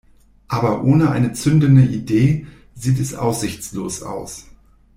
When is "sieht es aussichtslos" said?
2.73-4.01